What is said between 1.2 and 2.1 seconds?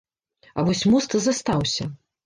застаўся.